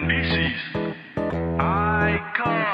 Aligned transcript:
and 0.00 0.08
pieces. 0.08 0.94
I 1.60 2.18
come. 2.36 2.67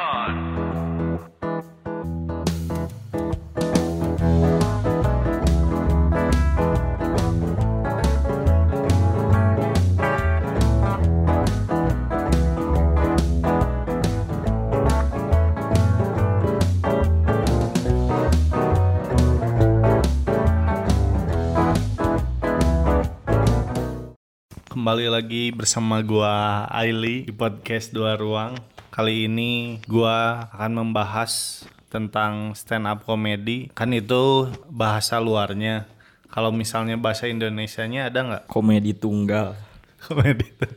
Kembali 24.84 25.08
lagi 25.08 25.48
bersama 25.48 26.04
gua 26.04 26.68
Aili 26.68 27.24
di 27.24 27.32
podcast 27.32 27.88
Dua 27.88 28.20
Ruang. 28.20 28.52
Kali 28.92 29.32
ini 29.32 29.80
gua 29.88 30.44
akan 30.52 30.84
membahas 30.84 31.64
tentang 31.88 32.52
stand 32.52 32.84
up 32.84 33.00
comedy. 33.08 33.72
Kan 33.72 33.96
itu 33.96 34.52
bahasa 34.68 35.16
luarnya. 35.24 35.88
Kalau 36.28 36.52
misalnya 36.52 37.00
bahasa 37.00 37.24
Indonesianya 37.32 38.12
ada 38.12 38.28
nggak 38.28 38.44
komedi 38.44 38.92
tunggal. 38.92 39.56
komedi 40.04 40.52
itu? 40.52 40.68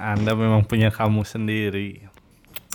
Anda 0.00 0.32
memang 0.32 0.64
punya 0.64 0.88
kamu 0.88 1.20
sendiri. 1.28 2.00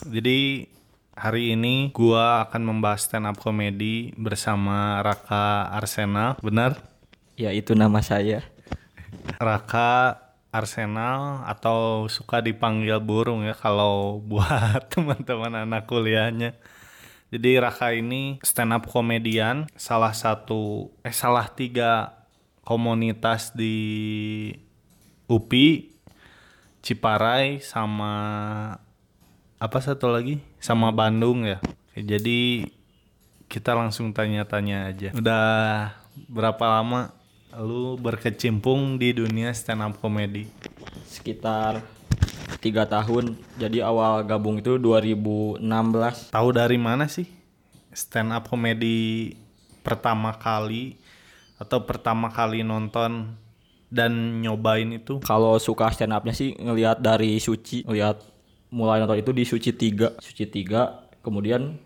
Jadi 0.05 0.70
hari 1.18 1.58
ini 1.58 1.90
gua 1.90 2.46
akan 2.46 2.70
membahas 2.70 3.10
stand 3.10 3.26
up 3.26 3.41
comedy 3.41 4.14
bersama 4.14 5.02
Raka 5.02 5.74
Arsenal. 5.74 6.38
Benar? 6.38 6.86
Ya 7.34 7.50
itu 7.50 7.74
nama 7.74 8.05
saya. 8.05 8.46
Raka 9.41 10.22
Arsenal 10.55 11.44
atau 11.44 12.08
suka 12.08 12.40
dipanggil 12.40 12.96
burung 13.04 13.44
ya 13.44 13.52
kalau 13.52 14.18
buat 14.30 14.88
teman-teman 14.88 15.68
anak 15.68 15.84
kuliahnya. 15.91 16.55
Jadi 17.34 17.60
Raka 17.60 17.91
ini 17.91 18.40
stand 18.40 18.71
up 18.71 18.88
komedian, 18.88 19.68
salah 19.76 20.15
satu 20.15 20.93
eh 21.04 21.12
salah 21.12 21.52
tiga 21.52 22.24
komunitas 22.63 23.52
di 23.52 23.76
UPI, 25.27 25.91
Ciparai 26.85 27.65
sama 27.65 28.13
apa 29.58 29.80
satu 29.82 30.13
lagi? 30.13 30.37
Sama 30.62 30.93
Bandung 30.93 31.43
ya. 31.43 31.58
Oke, 31.90 32.05
Jadi 32.05 32.70
kita 33.49 33.74
langsung 33.74 34.13
tanya-tanya 34.13 34.93
aja. 34.93 35.10
Udah 35.18 35.46
berapa 36.30 36.62
lama 36.80 37.15
lu 37.62 37.96
berkecimpung 37.96 39.00
di 39.00 39.16
dunia 39.16 39.56
stand 39.56 39.80
up 39.80 39.96
comedy? 40.04 40.44
Sekitar 41.08 41.80
tiga 42.60 42.84
tahun. 42.84 43.40
Jadi 43.56 43.80
awal 43.80 44.28
gabung 44.28 44.60
itu 44.60 44.76
2016. 44.76 45.64
Tahu 46.36 46.50
dari 46.52 46.76
mana 46.76 47.08
sih 47.08 47.28
stand 47.96 48.36
up 48.36 48.52
comedy 48.52 49.32
pertama 49.80 50.36
kali 50.36 51.00
atau 51.56 51.88
pertama 51.88 52.28
kali 52.28 52.68
nonton 52.68 53.40
dan 53.88 54.44
nyobain 54.44 54.92
itu? 54.92 55.24
Kalau 55.24 55.56
suka 55.56 55.88
stand 55.96 56.12
upnya 56.12 56.36
sih 56.36 56.52
ngelihat 56.60 57.00
dari 57.00 57.40
Suci, 57.40 57.88
ngelihat 57.88 58.20
mulai 58.76 59.00
nonton 59.00 59.24
itu 59.24 59.32
di 59.32 59.48
Suci 59.48 59.72
3. 59.72 60.20
Suci 60.20 60.44
3, 60.44 61.24
kemudian 61.24 61.80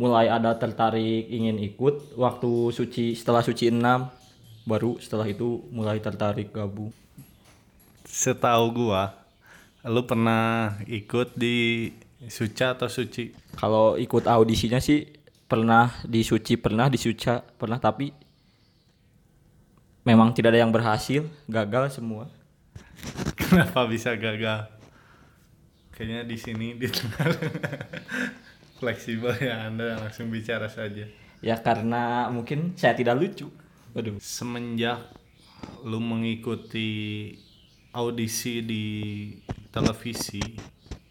mulai 0.00 0.32
ada 0.32 0.56
tertarik 0.56 1.28
ingin 1.28 1.60
ikut 1.60 2.16
waktu 2.16 2.72
Suci 2.72 3.12
setelah 3.12 3.44
Suci 3.44 3.68
6 3.68 4.21
baru 4.62 4.98
setelah 5.02 5.26
itu 5.26 5.64
mulai 5.74 5.98
tertarik 5.98 6.54
gabung. 6.54 6.94
Setahu 8.06 8.66
gua, 8.70 9.14
lu 9.86 10.04
pernah 10.06 10.76
ikut 10.86 11.34
di 11.34 11.90
Suca 12.30 12.78
atau 12.78 12.86
Suci? 12.86 13.34
Kalau 13.58 13.98
ikut 13.98 14.30
audisinya 14.30 14.78
sih 14.78 15.10
pernah 15.50 15.90
di 16.06 16.22
Suci, 16.22 16.54
pernah 16.54 16.86
di 16.86 16.98
Suca, 17.00 17.42
pernah 17.42 17.82
tapi 17.82 18.14
memang 20.06 20.30
tidak 20.30 20.54
ada 20.54 20.62
yang 20.62 20.70
berhasil, 20.70 21.26
gagal 21.50 21.98
semua. 21.98 22.30
Kenapa 23.40 23.86
bisa 23.90 24.14
gagal? 24.14 24.70
Kayaknya 25.92 26.20
di 26.24 26.36
sini 26.38 26.68
di 26.78 26.88
tengah 26.88 27.26
fleksibel 28.82 29.34
ya 29.38 29.66
Anda 29.66 29.98
langsung 29.98 30.30
bicara 30.30 30.66
saja. 30.66 31.06
Ya 31.42 31.58
karena 31.58 32.30
mungkin 32.30 32.74
saya 32.78 32.94
tidak 32.94 33.18
lucu. 33.18 33.50
Waduh. 33.92 34.16
Semenjak 34.24 35.12
lu 35.84 36.00
mengikuti 36.00 37.28
audisi 37.92 38.64
di 38.64 38.84
televisi 39.68 40.40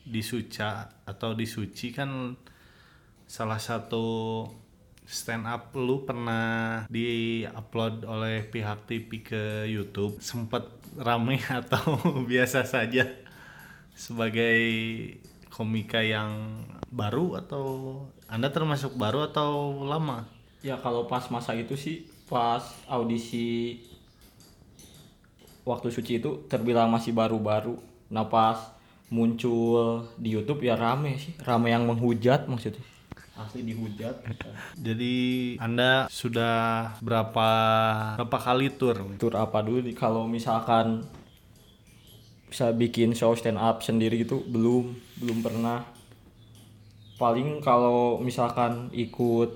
di 0.02 0.22
Suca 0.26 1.06
atau 1.06 1.38
di 1.38 1.46
Suci 1.46 1.94
kan 1.94 2.34
salah 3.30 3.62
satu 3.62 4.44
stand 5.06 5.46
up 5.46 5.78
lu 5.78 6.04
pernah 6.10 6.84
di-upload 6.90 8.04
oleh 8.10 8.50
pihak 8.50 8.90
TV 8.90 9.10
ke 9.22 9.44
YouTube 9.70 10.18
sempat 10.18 10.66
rame 10.98 11.38
atau 11.62 12.02
biasa 12.26 12.66
saja 12.66 13.08
sebagai 13.94 14.58
komika 15.54 16.02
yang 16.02 16.66
baru 16.90 17.40
atau 17.46 17.66
Anda 18.26 18.50
termasuk 18.50 18.98
baru 18.98 19.30
atau 19.30 19.84
lama? 19.86 20.26
Ya 20.66 20.82
kalau 20.82 21.06
pas 21.06 21.30
masa 21.30 21.54
itu 21.54 21.78
sih 21.78 22.10
pas 22.32 22.64
audisi 22.88 23.76
waktu 25.68 25.92
suci 25.92 26.24
itu 26.24 26.48
terbilang 26.48 26.88
masih 26.88 27.12
baru-baru. 27.12 27.76
Nah 28.08 28.24
pas 28.32 28.72
muncul 29.12 30.08
di 30.16 30.32
YouTube 30.40 30.64
ya 30.64 30.80
rame 30.80 31.20
sih, 31.20 31.36
rame 31.44 31.76
yang 31.76 31.84
menghujat 31.84 32.48
maksudnya. 32.48 32.80
Asli 33.36 33.68
dihujat. 33.68 34.16
Jadi 34.88 35.16
Anda 35.60 36.08
sudah 36.08 36.96
berapa 37.04 37.50
berapa 38.16 38.38
kali 38.40 38.72
tur? 38.80 38.96
Tur 39.20 39.36
apa 39.36 39.60
dulu 39.60 39.92
kalau 39.92 40.24
misalkan 40.24 41.04
bisa 42.48 42.72
bikin 42.76 43.16
show 43.16 43.32
stand 43.36 43.56
up 43.56 43.80
sendiri 43.80 44.28
gitu 44.28 44.44
belum 44.44 44.92
belum 45.24 45.40
pernah 45.40 45.88
paling 47.16 47.64
kalau 47.64 48.20
misalkan 48.20 48.92
ikut 48.92 49.56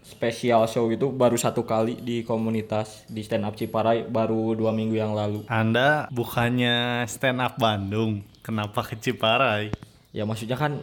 spesial 0.00 0.64
show 0.66 0.88
itu 0.88 1.12
baru 1.12 1.36
satu 1.36 1.62
kali 1.62 2.00
di 2.00 2.24
komunitas 2.24 3.04
di 3.06 3.20
stand 3.22 3.46
up 3.46 3.54
Ciparai 3.54 4.04
baru 4.08 4.56
dua 4.56 4.72
minggu 4.72 4.96
yang 4.96 5.12
lalu 5.12 5.44
Anda 5.46 6.08
bukannya 6.10 7.04
stand 7.06 7.40
up 7.40 7.56
Bandung, 7.60 8.24
kenapa 8.40 8.82
ke 8.84 8.96
Ciparai? 8.96 9.70
ya 10.10 10.26
maksudnya 10.26 10.58
kan 10.58 10.82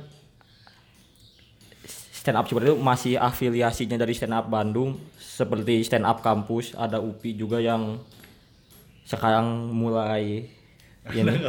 stand 1.88 2.39
up 2.39 2.47
Ciparai 2.47 2.72
itu 2.72 2.78
masih 2.79 3.13
afiliasinya 3.19 4.00
dari 4.00 4.16
stand 4.16 4.35
up 4.35 4.47
Bandung 4.47 4.95
seperti 5.19 5.84
stand 5.84 6.07
up 6.07 6.23
kampus 6.23 6.73
ada 6.73 6.97
UPI 7.03 7.31
juga 7.35 7.59
yang 7.59 7.99
sekarang 9.03 9.72
mulai 9.75 10.47
ini 11.17 11.39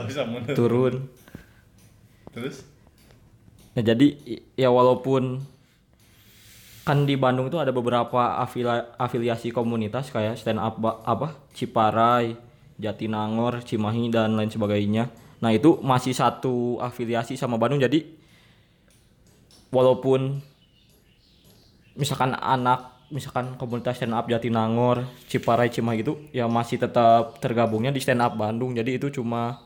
turun 0.55 1.09
Terus? 2.39 2.63
Nah 3.75 3.83
jadi 3.83 4.15
ya 4.55 4.71
walaupun 4.71 5.43
kan 6.89 7.05
di 7.05 7.21
Bandung 7.21 7.53
itu 7.53 7.61
ada 7.61 7.69
beberapa 7.69 8.41
afila- 8.41 8.97
afiliasi 8.97 9.53
komunitas 9.53 10.09
kayak 10.09 10.41
stand 10.41 10.57
up 10.57 10.81
apa 11.05 11.37
Ciparai, 11.53 12.33
Jatinangor, 12.81 13.61
Cimahi 13.61 14.09
dan 14.09 14.33
lain 14.33 14.49
sebagainya. 14.49 15.13
Nah 15.45 15.53
itu 15.53 15.77
masih 15.85 16.17
satu 16.17 16.81
afiliasi 16.81 17.37
sama 17.37 17.61
Bandung 17.61 17.85
jadi 17.85 18.09
walaupun 19.69 20.41
misalkan 21.93 22.33
anak 22.33 23.05
misalkan 23.13 23.61
komunitas 23.61 24.01
stand 24.01 24.17
up 24.17 24.25
Jatinangor, 24.25 25.05
Ciparai, 25.29 25.69
Cimahi 25.69 26.01
itu 26.01 26.17
ya 26.33 26.49
masih 26.49 26.81
tetap 26.81 27.37
tergabungnya 27.45 27.93
di 27.93 28.01
stand 28.01 28.25
up 28.25 28.33
Bandung. 28.33 28.73
Jadi 28.73 28.97
itu 28.97 29.13
cuma 29.13 29.61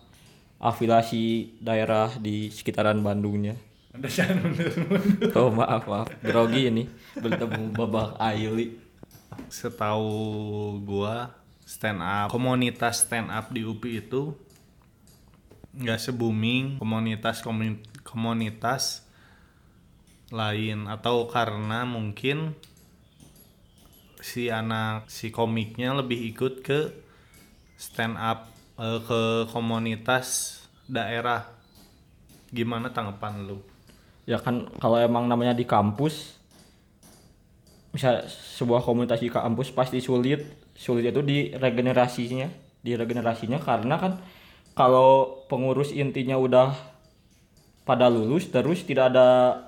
afiliasi 0.59 1.55
daerah 1.63 2.11
di 2.19 2.51
sekitaran 2.51 2.99
Bandungnya. 2.99 3.55
Anda 3.93 4.09
jangan 4.09 4.41
mundur-mundur. 4.41 5.31
Oh 5.37 5.53
maaf 5.53 5.85
maaf. 5.85 6.09
Grogi 6.25 6.73
ini. 6.73 6.89
Bertemu 7.13 7.77
babak 7.77 8.17
Aili. 8.17 8.81
Setahu 9.53 10.81
gua 10.81 11.37
stand 11.65 12.01
up 12.01 12.29
komunitas 12.29 13.05
stand 13.05 13.33
up 13.33 13.49
di 13.53 13.65
UPI 13.65 14.09
itu 14.09 14.33
nggak 15.77 16.01
se-booming. 16.01 16.81
Komunitas 16.81 17.45
komun- 17.45 17.85
komunitas 18.01 19.05
lain. 20.33 20.89
Atau 20.89 21.29
karena 21.29 21.85
mungkin 21.85 22.57
si 24.25 24.49
anak 24.49 25.13
si 25.13 25.29
komiknya 25.29 25.93
lebih 25.93 26.17
ikut 26.33 26.65
ke 26.65 26.97
stand 27.77 28.17
up 28.17 28.49
eh, 28.81 29.01
ke 29.05 29.53
komunitas 29.53 30.61
daerah. 30.89 31.45
Gimana 32.49 32.89
tanggapan 32.89 33.45
lu 33.45 33.72
Ya 34.29 34.39
kan 34.39 34.71
kalau 34.79 34.99
emang 35.03 35.27
namanya 35.27 35.55
di 35.57 35.67
kampus 35.67 36.39
misal 37.93 38.25
sebuah 38.31 38.81
komunitas 38.81 39.21
di 39.21 39.29
kampus 39.29 39.75
pasti 39.75 39.99
sulit. 39.99 40.47
Sulit 40.73 41.11
itu 41.11 41.21
di 41.21 41.53
regenerasinya 41.53 42.49
di 42.83 42.99
regenerasinya 42.99 43.63
karena 43.63 43.95
kan 43.95 44.19
kalau 44.75 45.43
pengurus 45.47 45.95
intinya 45.95 46.35
udah 46.35 46.75
pada 47.87 48.11
lulus 48.11 48.51
terus 48.51 48.83
tidak 48.83 49.15
ada 49.15 49.59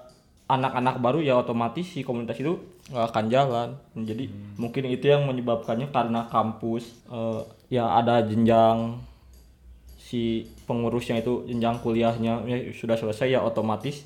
anak-anak 0.51 1.01
baru 1.01 1.19
ya 1.25 1.41
otomatis 1.41 1.89
si 1.89 2.05
komunitas 2.05 2.37
itu 2.37 2.61
nggak 2.93 3.07
akan 3.11 3.25
jalan. 3.33 3.69
Jadi 3.97 4.29
mungkin 4.61 4.85
itu 4.93 5.09
yang 5.09 5.25
menyebabkannya 5.25 5.89
karena 5.89 6.29
kampus 6.29 6.85
eh, 7.09 7.43
ya 7.73 7.97
ada 7.97 8.21
jenjang 8.23 9.01
si 9.97 10.45
pengurusnya 10.69 11.25
itu 11.25 11.49
jenjang 11.49 11.81
kuliahnya 11.81 12.45
ya 12.45 12.57
sudah 12.77 12.95
selesai 12.95 13.35
ya 13.35 13.41
otomatis 13.41 14.05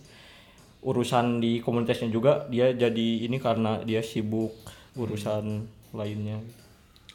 urusan 0.82 1.42
di 1.42 1.58
komunitasnya 1.58 2.08
juga 2.10 2.46
dia 2.46 2.70
jadi 2.70 3.26
ini 3.26 3.42
karena 3.42 3.82
dia 3.82 4.02
sibuk 4.02 4.54
urusan 4.94 5.66
lainnya 5.94 6.38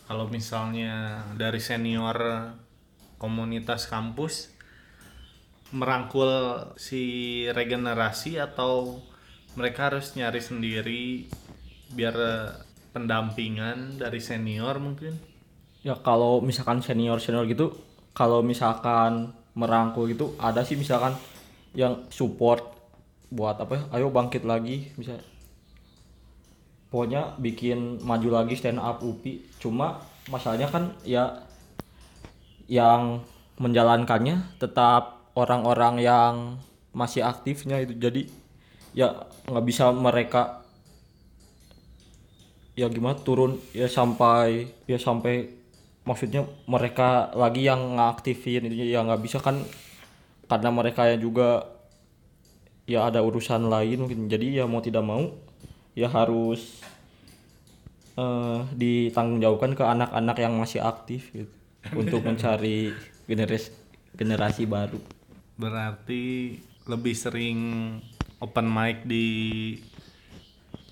Kalau 0.03 0.27
misalnya 0.27 1.23
dari 1.39 1.63
senior 1.63 2.51
komunitas 3.15 3.87
kampus 3.87 4.51
merangkul 5.71 6.27
si 6.75 7.01
regenerasi 7.49 8.35
atau 8.37 8.99
mereka 9.55 9.89
harus 9.89 10.11
nyari 10.13 10.43
sendiri 10.43 11.03
biar 11.95 12.15
pendampingan 12.93 13.97
dari 13.97 14.21
senior 14.21 14.77
mungkin. 14.77 15.17
ya 15.81 15.97
kalau 15.99 16.39
misalkan 16.39 16.79
senior 16.79 17.19
senior 17.19 17.43
gitu 17.49 17.73
kalau 18.13 18.39
misalkan 18.45 19.33
merangkul 19.57 20.07
gitu 20.07 20.31
ada 20.39 20.63
sih 20.63 20.77
misalkan 20.77 21.17
yang 21.73 22.05
support 22.13 22.72
buat 23.33 23.57
apa 23.57 23.73
ya? 23.73 23.83
Ayo 23.97 24.13
bangkit 24.13 24.45
lagi 24.45 24.93
bisa. 24.93 25.17
Pokoknya 26.93 27.33
bikin 27.41 28.05
maju 28.05 28.29
lagi 28.29 28.53
stand 28.53 28.77
up 28.77 29.01
UPI. 29.01 29.41
Cuma 29.57 29.97
masalahnya 30.29 30.69
kan 30.69 30.93
ya 31.01 31.41
yang 32.69 33.25
menjalankannya 33.57 34.61
tetap 34.61 35.33
orang-orang 35.33 35.97
yang 35.97 36.33
masih 36.93 37.25
aktifnya 37.25 37.81
itu. 37.81 37.97
Jadi 37.97 38.29
ya 38.93 39.25
nggak 39.49 39.65
bisa 39.65 39.89
mereka 39.89 40.61
ya 42.77 42.89
gimana 42.89 43.17
turun 43.17 43.57
ya 43.73 43.85
sampai 43.85 44.69
ya 44.89 44.97
sampai 44.97 45.49
maksudnya 46.03 46.45
mereka 46.65 47.29
lagi 47.37 47.65
yang 47.65 47.97
ngaktifin 47.97 48.65
itu 48.69 48.93
ya 48.93 49.05
nggak 49.05 49.21
bisa 49.21 49.37
kan 49.41 49.61
karena 50.49 50.69
mereka 50.69 51.07
ya 51.09 51.17
juga 51.17 51.72
ya 52.83 53.07
ada 53.07 53.23
urusan 53.23 53.67
lain 53.67 54.07
mungkin. 54.07 54.27
Jadi 54.27 54.59
ya 54.59 54.65
mau 54.67 54.83
tidak 54.83 55.03
mau 55.03 55.31
ya 55.93 56.09
harus 56.09 56.81
eh 58.13 58.61
ditanggungjawabkan 58.77 59.73
ke 59.73 59.83
anak-anak 59.83 60.37
yang 60.37 60.53
masih 60.57 60.81
aktif 60.83 61.33
gitu. 61.33 61.53
Untuk 61.99 62.23
mencari 62.23 62.95
generasi 63.27 63.73
generasi 64.13 64.63
baru. 64.69 65.01
Berarti 65.57 66.55
lebih 66.85 67.15
sering 67.15 67.59
open 68.43 68.67
mic 68.67 69.07
di 69.07 69.27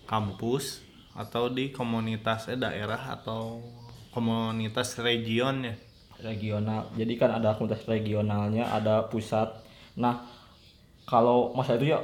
kampus 0.07 0.83
atau 1.15 1.51
di 1.51 1.71
komunitas 1.71 2.47
eh, 2.47 2.59
daerah 2.59 3.15
atau 3.15 3.59
komunitas 4.11 4.99
region 4.99 5.67
ya. 5.67 5.75
regional. 6.21 6.91
Jadi 6.93 7.13
kan 7.17 7.33
ada 7.33 7.57
komunitas 7.57 7.87
regionalnya 7.87 8.69
ada 8.69 9.07
pusat. 9.09 9.49
Nah 9.97 10.40
kalau 11.11 11.51
masa 11.51 11.75
itu 11.75 11.91
ya 11.91 11.99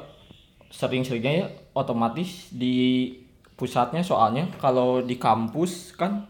sering-seringnya 0.68 1.34
ya 1.34 1.48
otomatis 1.72 2.52
di 2.52 3.16
pusatnya 3.56 4.04
soalnya 4.04 4.52
kalau 4.60 5.00
di 5.00 5.16
kampus 5.16 5.96
kan 5.96 6.28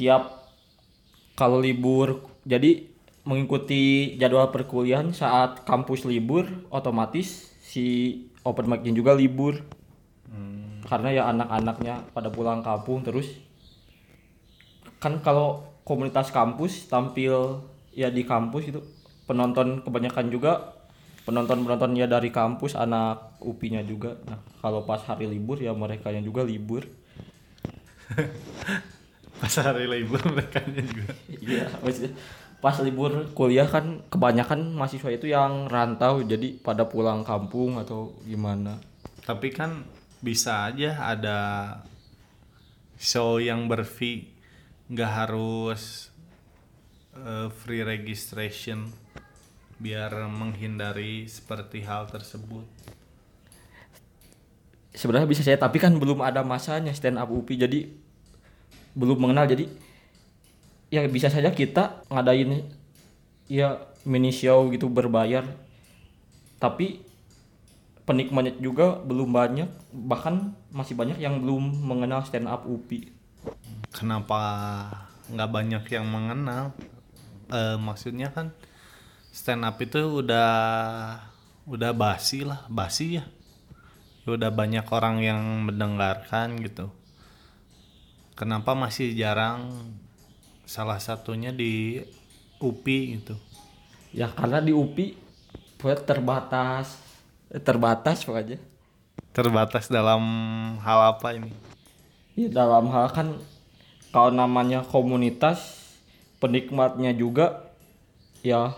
tiap 0.00 0.48
kalau 1.36 1.60
libur 1.60 2.24
jadi 2.48 2.88
mengikuti 3.22 4.16
jadwal 4.18 4.50
perkuliahan 4.50 5.14
saat 5.14 5.62
kampus 5.68 6.08
libur 6.08 6.48
otomatis 6.72 7.54
si 7.62 7.86
open 8.42 8.66
mic-nya 8.66 8.92
juga 8.92 9.14
libur. 9.14 9.62
Karena 10.82 11.08
ya 11.14 11.22
anak-anaknya 11.30 12.10
pada 12.12 12.28
pulang 12.28 12.60
kampung 12.60 13.06
terus. 13.06 13.38
Kan 14.98 15.22
kalau 15.22 15.64
komunitas 15.86 16.34
kampus 16.34 16.90
tampil 16.90 17.64
ya 17.94 18.10
di 18.10 18.26
kampus 18.26 18.74
itu 18.74 18.80
penonton 19.24 19.80
kebanyakan 19.86 20.28
juga 20.28 20.81
penonton 21.22 21.62
penontonnya 21.62 22.10
dari 22.10 22.34
kampus 22.34 22.74
anak 22.74 23.38
UPI-nya 23.38 23.82
juga. 23.86 24.18
Nah 24.26 24.42
kalau 24.58 24.82
pas 24.82 25.02
hari 25.06 25.30
libur 25.30 25.58
ya 25.62 25.70
mereka 25.74 26.10
yang 26.10 26.26
juga 26.26 26.42
libur. 26.42 26.86
Pas 29.42 29.58
hari 29.58 29.90
libur 29.90 30.22
mereka 30.30 30.62
juga. 30.70 31.18
iya 31.26 31.66
maksudnya 31.82 32.14
pas 32.62 32.78
libur 32.78 33.34
kuliah 33.34 33.66
kan 33.66 34.06
kebanyakan 34.06 34.78
mahasiswa 34.78 35.10
itu 35.10 35.26
yang 35.34 35.66
rantau 35.66 36.22
jadi 36.22 36.62
pada 36.62 36.86
pulang 36.86 37.26
kampung 37.26 37.82
atau 37.82 38.14
gimana. 38.22 38.78
Tapi 39.26 39.50
kan 39.50 39.82
bisa 40.22 40.70
aja 40.70 40.94
ada 41.10 41.38
show 42.94 43.42
yang 43.42 43.66
berfee 43.66 44.30
nggak 44.86 45.10
harus 45.26 46.14
eh, 47.18 47.50
free 47.50 47.82
registration 47.82 49.01
biar 49.82 50.14
menghindari 50.30 51.26
seperti 51.26 51.82
hal 51.82 52.06
tersebut. 52.06 52.64
sebenarnya 54.92 55.24
bisa 55.24 55.40
saya 55.40 55.56
tapi 55.56 55.80
kan 55.80 55.96
belum 55.96 56.20
ada 56.20 56.44
masanya 56.44 56.92
stand 56.92 57.16
up 57.16 57.32
UPI 57.32 57.64
jadi 57.64 57.80
belum 58.92 59.24
mengenal 59.24 59.48
jadi 59.48 59.64
ya 60.92 61.00
bisa 61.08 61.32
saja 61.32 61.48
kita 61.48 62.04
ngadain 62.12 62.68
ya 63.48 63.80
mini 64.04 64.28
show 64.28 64.68
gitu 64.68 64.92
berbayar 64.92 65.48
tapi 66.60 67.00
penikmatnya 68.04 68.52
juga 68.60 69.00
belum 69.00 69.32
banyak 69.32 69.72
bahkan 69.96 70.52
masih 70.68 70.92
banyak 70.92 71.16
yang 71.16 71.40
belum 71.40 71.72
mengenal 71.88 72.20
stand 72.28 72.44
up 72.44 72.68
UPI 72.68 73.22
Kenapa 73.92 74.40
nggak 75.28 75.50
banyak 75.52 75.84
yang 75.92 76.06
mengenal? 76.08 76.72
Eh, 77.52 77.76
maksudnya 77.76 78.32
kan 78.32 78.50
stand 79.32 79.64
up 79.64 79.80
itu 79.80 80.20
udah 80.20 80.52
udah 81.64 81.90
basi 81.96 82.44
lah, 82.44 82.68
basi 82.68 83.18
ya. 83.18 83.24
Udah 84.28 84.52
banyak 84.52 84.86
orang 84.92 85.24
yang 85.24 85.40
mendengarkan 85.66 86.60
gitu. 86.62 86.92
Kenapa 88.36 88.76
masih 88.76 89.16
jarang 89.16 89.90
salah 90.68 91.00
satunya 91.02 91.50
di 91.50 92.04
UPI 92.62 93.18
gitu. 93.18 93.34
ya 94.12 94.28
karena 94.28 94.60
di 94.60 94.76
UPI 94.76 95.16
buat 95.80 96.04
terbatas 96.04 97.00
eh, 97.48 97.58
terbatas 97.58 98.22
pokoknya 98.22 98.60
Terbatas 99.32 99.88
dalam 99.88 100.20
hal 100.84 101.16
apa 101.16 101.32
ini? 101.32 101.48
Ya 102.36 102.52
dalam 102.52 102.92
hal 102.92 103.08
kan 103.12 103.28
kalau 104.12 104.28
namanya 104.28 104.84
komunitas 104.84 105.80
penikmatnya 106.36 107.16
juga 107.16 107.72
ya 108.44 108.76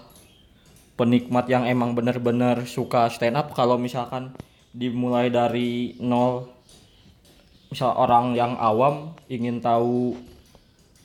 penikmat 0.94 1.50
yang 1.50 1.66
emang 1.66 1.94
bener-bener 1.98 2.66
suka 2.66 3.10
stand 3.10 3.34
up 3.34 3.50
kalau 3.52 3.74
misalkan 3.74 4.30
dimulai 4.74 5.30
dari 5.30 5.98
nol 5.98 6.50
misal 7.70 7.94
orang 7.98 8.38
yang 8.38 8.54
awam 8.58 9.18
ingin 9.26 9.58
tahu 9.58 10.14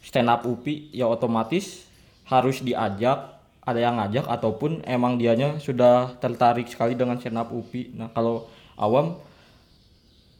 stand 0.05 0.29
up 0.29 0.45
UPI 0.45 0.93
ya 0.93 1.09
otomatis 1.09 1.85
harus 2.29 2.61
diajak 2.61 3.41
ada 3.65 3.79
yang 3.81 3.97
ngajak 3.97 4.25
ataupun 4.25 4.85
emang 4.85 5.17
dianya 5.17 5.57
sudah 5.57 6.17
tertarik 6.21 6.69
sekali 6.69 6.93
dengan 6.93 7.17
stand 7.17 7.41
up 7.41 7.49
UPI 7.49 7.97
nah 7.97 8.09
kalau 8.13 8.45
awam 8.77 9.17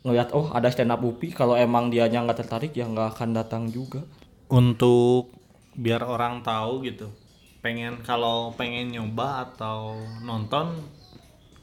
ngeliat 0.05 0.31
oh 0.31 0.53
ada 0.53 0.69
stand 0.71 0.93
up 0.93 1.01
UPI 1.01 1.33
kalau 1.35 1.57
emang 1.57 1.91
dianya 1.91 2.23
nggak 2.23 2.45
tertarik 2.45 2.71
ya 2.77 2.87
nggak 2.87 3.17
akan 3.17 3.29
datang 3.35 3.63
juga 3.69 4.05
Untuk 4.49 5.29
biar 5.77 6.01
orang 6.01 6.41
tahu 6.41 6.81
gitu. 6.89 7.13
Pengen 7.59 7.99
kalau 8.03 8.55
pengen 8.55 8.91
nyoba 8.91 9.49
atau 9.49 9.99
nonton 10.23 10.79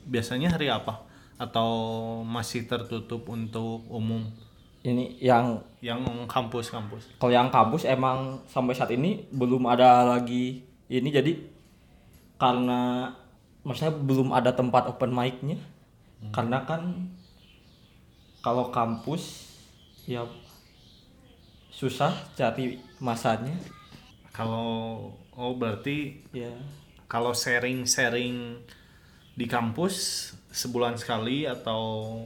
biasanya 0.08 0.52
hari 0.52 0.68
apa? 0.68 1.04
Atau 1.36 1.68
masih 2.24 2.64
tertutup 2.68 3.28
untuk 3.28 3.84
umum 3.88 4.24
ini 4.86 5.18
yang 5.18 5.58
yang 5.82 5.98
kampus-kampus? 6.30 7.18
kalau 7.18 7.32
yang 7.34 7.50
kampus 7.50 7.82
emang 7.82 8.38
sampai 8.46 8.70
saat 8.70 8.94
ini 8.94 9.26
belum 9.34 9.66
ada 9.66 10.06
lagi 10.06 10.62
ini 10.86 11.10
jadi 11.10 11.34
karena 12.38 13.10
maksudnya 13.66 13.90
belum 13.90 14.30
ada 14.30 14.54
tempat 14.54 14.86
open 14.86 15.10
mic-nya 15.10 15.58
karena 16.30 16.62
kan 16.62 17.10
kalau 18.38 18.70
kampus 18.70 19.50
ya 20.06 20.22
susah 21.74 22.14
cari 22.38 22.78
masanya 23.02 23.52
Kalau 24.30 25.10
oh 25.36 25.54
berarti 25.54 26.24
ya. 26.32 26.50
kalau 27.06 27.30
sharing-sharing 27.30 28.56
di 29.36 29.44
kampus 29.44 29.94
sebulan 30.48 30.96
sekali 30.96 31.44
atau 31.44 32.16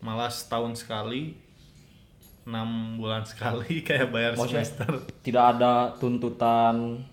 malah 0.00 0.30
setahun 0.30 0.80
sekali 0.80 1.34
enam 2.46 2.96
bulan 2.96 3.26
sekali 3.26 3.82
kayak 3.86 4.08
bayar 4.08 4.32
Maksudnya- 4.38 4.64
semester? 4.64 4.90
tidak 5.20 5.58
ada 5.58 5.92
tuntutan 5.98 7.04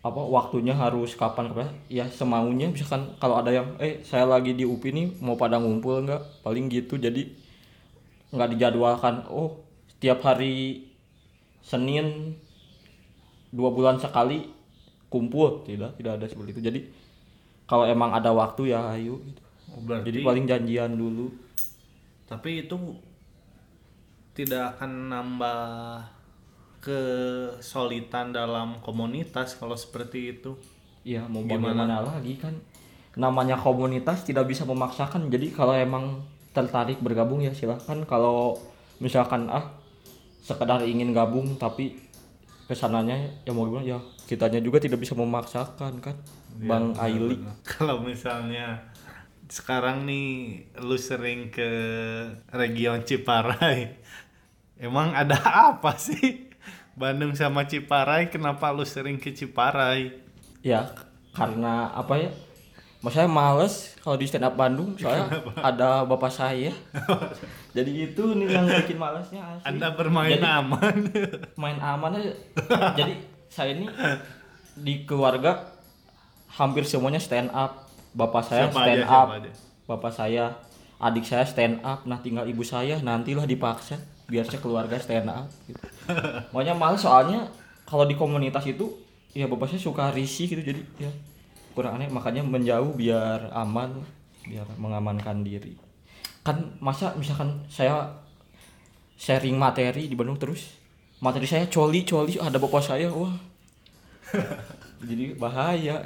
apa 0.00 0.16
waktunya 0.16 0.72
harus 0.72 1.12
kapan 1.12 1.52
kapan 1.52 1.68
ya 1.92 2.08
semaunya 2.08 2.72
misalkan 2.72 3.12
kalau 3.20 3.36
ada 3.36 3.52
yang 3.52 3.76
eh 3.76 4.00
saya 4.00 4.24
lagi 4.24 4.56
di 4.56 4.64
UPI 4.64 4.90
nih 4.96 5.06
mau 5.20 5.36
pada 5.36 5.60
ngumpul 5.60 6.00
nggak? 6.08 6.40
Paling 6.40 6.72
gitu 6.72 6.96
jadi 6.96 7.28
nggak 8.32 8.56
dijadwalkan. 8.56 9.28
Oh 9.28 9.60
setiap 9.92 10.24
hari 10.24 10.88
Senin 11.60 12.32
dua 13.50 13.70
bulan 13.74 13.98
sekali 13.98 14.46
kumpul 15.10 15.66
tidak 15.66 15.98
tidak 15.98 16.22
ada 16.22 16.26
seperti 16.30 16.50
itu 16.54 16.62
jadi 16.62 16.80
kalau 17.66 17.86
emang 17.86 18.10
ada 18.14 18.34
waktu 18.34 18.74
ya 18.74 18.94
ayo 18.94 19.18
gitu. 19.22 19.42
Oh, 19.70 19.82
berarti 19.82 20.10
jadi 20.10 20.18
paling 20.26 20.44
janjian 20.46 20.92
dulu 20.94 21.30
tapi 22.30 22.66
itu 22.66 22.78
tidak 24.34 24.78
akan 24.78 25.10
nambah 25.10 25.60
kesulitan 26.80 28.32
dalam 28.32 28.80
komunitas 28.80 29.58
kalau 29.58 29.76
seperti 29.76 30.38
itu. 30.38 30.56
ya 31.04 31.26
mau 31.28 31.44
Gimana? 31.44 31.52
bagaimana 31.84 31.96
lagi 32.04 32.34
kan 32.40 32.54
namanya 33.18 33.58
komunitas 33.58 34.22
tidak 34.22 34.46
bisa 34.46 34.68
memaksakan 34.68 35.32
jadi 35.32 35.50
kalau 35.50 35.74
emang 35.74 36.22
tertarik 36.52 37.00
bergabung 37.02 37.40
ya 37.42 37.50
silahkan 37.56 38.04
kalau 38.04 38.58
misalkan 39.00 39.48
ah 39.48 39.74
sekedar 40.44 40.82
ingin 40.84 41.14
gabung 41.16 41.56
tapi 41.56 41.96
ke 42.70 42.78
sananya 42.78 43.18
ya 43.42 43.50
mau 43.50 43.66
gimana 43.66 43.82
ya 43.82 43.98
kitanya 44.30 44.62
juga 44.62 44.78
tidak 44.78 45.02
bisa 45.02 45.18
memaksakan 45.18 45.98
kan 45.98 46.14
bang 46.62 46.94
Aili 47.02 47.42
Kalau 47.66 47.98
misalnya 47.98 48.86
sekarang 49.50 50.06
nih 50.06 50.62
lu 50.78 50.94
sering 50.94 51.50
ke 51.50 51.66
region 52.54 53.02
Ciparai. 53.02 53.98
Emang 54.86 55.10
ada 55.10 55.34
apa 55.74 55.98
sih? 55.98 56.46
Bandung 56.94 57.34
sama 57.34 57.66
Ciparai 57.66 58.30
kenapa 58.30 58.70
lu 58.70 58.86
sering 58.86 59.18
ke 59.18 59.34
Ciparai? 59.34 60.30
ya 60.60 60.92
karena 61.32 61.88
apa 61.96 62.20
ya 62.20 62.30
Mas 63.00 63.12
saya 63.12 63.24
males 63.24 63.96
kalau 63.98 64.14
di 64.14 64.24
stand 64.24 64.44
up 64.44 64.52
Bandung 64.52 64.92
soalnya 64.94 65.32
ada 65.56 66.04
bapak 66.04 66.28
saya 66.28 66.68
jadi 67.76 67.88
itu 68.06 68.22
nih 68.34 68.46
yang 68.50 68.68
bikin 68.68 68.96
malesnya 68.96 69.40
asli. 69.40 69.64
Anda 69.66 69.88
bermain 69.90 70.36
Jadi- 70.36 70.44
aman. 70.44 70.96
main 71.56 71.78
aman 71.78 72.10
aja 72.14 72.32
jadi 72.98 73.16
saya 73.48 73.72
ini 73.72 73.88
di 74.76 75.02
keluarga 75.02 75.64
hampir 76.50 76.84
semuanya 76.84 77.16
stand 77.16 77.48
up 77.50 77.88
bapak 78.12 78.42
saya 78.42 78.68
Siapa 78.68 78.78
stand 78.78 79.00
aja, 79.00 79.16
up 79.16 79.28
aja? 79.32 79.50
bapak 79.86 80.12
saya 80.12 80.44
adik 80.98 81.24
saya 81.24 81.44
stand 81.44 81.80
up 81.80 82.04
nah 82.04 82.18
tinggal 82.18 82.44
ibu 82.44 82.60
saya 82.60 83.00
nantilah 83.00 83.44
dipaksa 83.44 83.96
biar 84.26 84.44
saya 84.44 84.60
keluarga 84.60 84.94
stand 84.94 85.24
up 85.24 85.48
gitu. 85.64 85.80
makanya 86.52 86.76
males 86.76 87.00
soalnya 87.00 87.48
kalau 87.82 88.04
di 88.04 88.12
komunitas 88.12 88.62
itu 88.62 88.92
ya 89.32 89.46
bapak 89.46 89.66
saya 89.68 89.80
suka 89.80 90.12
risih 90.12 90.46
gitu 90.48 90.60
jadi 90.60 90.82
ya 90.98 91.10
kurang 91.80 91.96
aneh 91.96 92.12
makanya 92.12 92.44
menjauh 92.44 92.92
biar 92.92 93.48
aman 93.56 94.04
biar 94.44 94.68
mengamankan 94.76 95.40
diri 95.40 95.80
kan 96.44 96.76
masa 96.84 97.16
misalkan 97.16 97.64
saya 97.72 98.20
sharing 99.16 99.56
materi 99.56 100.04
di 100.04 100.12
Bandung 100.12 100.36
terus 100.36 100.76
materi 101.24 101.48
saya 101.48 101.64
coli 101.72 102.04
coli 102.04 102.36
ada 102.36 102.60
bapak 102.60 102.84
saya 102.84 103.08
wah 103.08 103.32
jadi 105.08 105.34
bahaya. 105.36 106.04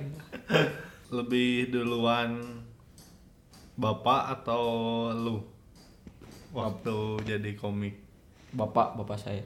Lebih 1.12 1.70
duluan 1.70 2.40
bapak 3.74 4.40
atau 4.40 4.64
lu 5.10 5.42
waktu 6.54 7.18
jadi 7.26 7.58
komik 7.58 7.98
bapak 8.54 8.94
bapak 8.94 9.18
saya 9.18 9.42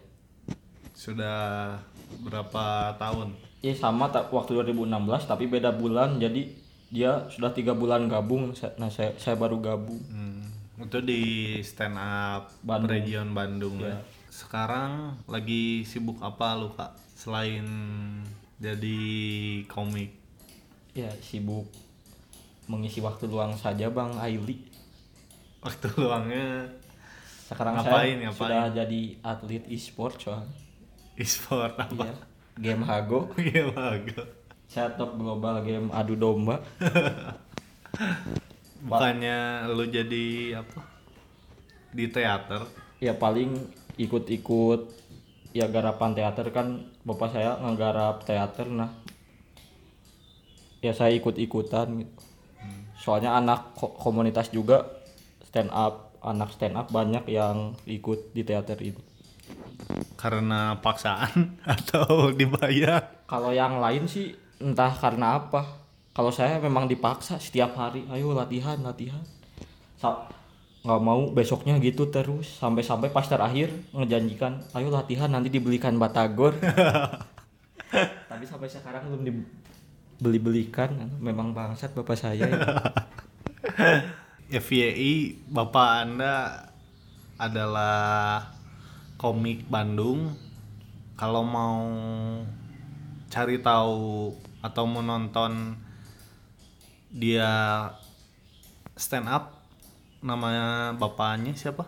sudah 0.93 1.81
berapa 2.21 2.93
tahun? 3.01 3.48
Iya 3.61 3.75
sama 3.75 4.07
tak 4.07 4.31
waktu 4.31 4.55
2016 4.57 4.87
tapi 5.25 5.47
beda 5.47 5.71
bulan 5.73 6.17
jadi 6.17 6.47
dia 6.89 7.27
sudah 7.29 7.51
tiga 7.51 7.73
bulan 7.73 8.07
gabung 8.07 8.51
nah 8.75 8.89
saya 8.89 9.13
saya 9.17 9.35
baru 9.35 9.59
gabung 9.59 9.99
Hmm, 10.05 10.47
itu 10.81 10.99
di 11.01 11.21
stand 11.61 11.95
up 11.95 12.55
Bandung. 12.61 12.89
region 12.89 13.29
Bandung 13.31 13.77
ya. 13.79 13.93
Iya. 13.93 13.99
Sekarang 14.29 14.91
lagi 15.25 15.83
sibuk 15.83 16.17
apa 16.19 16.55
lu 16.55 16.71
kak? 16.71 16.95
Selain 17.13 17.67
jadi 18.57 18.99
komik. 19.67 20.15
ya 20.93 21.11
sibuk 21.19 21.67
mengisi 22.65 22.99
waktu 22.99 23.27
luang 23.27 23.55
saja 23.55 23.87
bang 23.89 24.15
Aili 24.17 24.67
Waktu 25.59 25.91
luangnya 25.97 26.67
sekarang 27.45 27.75
Ngapain, 27.77 28.15
saya 28.15 28.23
ngapain? 28.25 28.35
sudah 28.39 28.65
jadi 28.77 29.01
atlet 29.21 29.65
e-sport 29.67 30.15
soalnya 30.17 30.55
e-sport 31.17 31.75
apa? 31.75 32.05
Iya. 32.05 32.15
Game 32.59 32.83
Hago 32.83 33.31
Iya 33.39 33.71
bagus. 33.71 34.29
saya 34.67 34.93
top 34.93 35.17
global 35.17 35.63
game 35.63 35.89
adu 35.91 36.15
domba 36.15 36.61
Bukannya 38.79 39.67
lu 39.69 39.85
jadi 39.87 40.27
apa? 40.57 40.81
Di 41.91 42.07
teater. 42.07 42.63
ya 42.99 43.15
paling 43.15 43.55
ikut-ikut 43.95 44.81
ya 45.51 45.67
garapan 45.67 46.13
teater 46.13 46.51
kan 46.51 46.67
bapak 47.03 47.31
saya 47.31 47.55
ngegarap 47.59 48.23
teater 48.23 48.67
nah 48.67 48.91
ya 50.79 50.91
saya 50.91 51.15
ikut-ikutan 51.15 52.03
gitu. 52.03 52.15
soalnya 52.95 53.35
anak 53.35 53.75
ko- 53.75 53.95
komunitas 53.95 54.51
juga 54.51 54.83
stand 55.43 55.71
up 55.71 56.11
anak 56.19 56.51
stand 56.53 56.75
up 56.75 56.91
banyak 56.91 57.23
yang 57.31 57.79
ikut 57.87 58.35
di 58.35 58.43
teater 58.43 58.83
ini 58.83 58.99
Karena 60.19 60.77
paksaan 60.79 61.55
atau 61.79 62.35
dibayar? 62.35 63.23
kalau 63.29 63.53
yang 63.53 63.79
lain 63.79 64.09
sih 64.09 64.33
entah 64.59 64.91
karena 64.93 65.39
apa. 65.39 65.65
Kalau 66.13 66.35
saya 66.35 66.59
memang 66.59 66.91
dipaksa 66.91 67.39
setiap 67.39 67.79
hari 67.79 68.03
ayo 68.11 68.35
latihan 68.35 68.75
latihan. 68.83 69.23
Sa- 69.95 70.27
nggak 70.83 71.03
mau 71.05 71.31
besoknya 71.31 71.79
gitu 71.79 72.11
terus. 72.11 72.59
Sampai-sampai 72.59 73.13
pas 73.13 73.23
terakhir 73.23 73.71
ngejanjikan 73.95 74.67
ayo 74.75 74.91
latihan 74.91 75.31
nanti 75.31 75.53
dibelikan 75.53 75.95
batagor. 75.95 76.59
Tapi 78.31 78.45
sampai 78.45 78.69
sekarang 78.69 79.07
belum 79.09 79.23
dibeli-belikan 79.25 80.99
memang 81.23 81.55
bangsat 81.55 81.95
bapak 81.95 82.19
saya 82.19 82.49
ya. 82.49 82.59
FYI 84.65 85.45
bapak 85.53 85.89
anda 86.03 86.67
adalah 87.37 88.43
komik 89.19 89.67
Bandung 89.67 90.33
kalau 91.19 91.43
mau 91.43 91.83
cari 93.27 93.59
tahu 93.59 94.33
atau 94.63 94.85
menonton 94.87 95.75
dia 97.11 97.51
stand 98.95 99.27
up 99.27 99.59
namanya 100.23 100.95
bapaknya 100.95 101.53
siapa? 101.59 101.85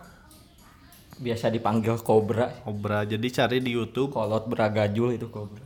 Biasa 1.21 1.47
dipanggil 1.53 1.95
kobra 2.03 2.51
Obra 2.67 3.07
jadi 3.07 3.27
cari 3.31 3.63
di 3.63 3.73
YouTube. 3.79 4.11
Kolot 4.11 4.51
beragajul 4.51 5.15
itu 5.15 5.31
kobra 5.31 5.63